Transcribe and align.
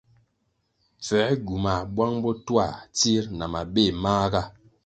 Pfęr 1.03 1.29
gywumah 1.45 1.81
buang 1.95 2.15
botuah 2.23 2.75
tsir 2.95 3.23
na 3.37 3.45
mabéh 3.53 3.91
mahga. 4.03 4.41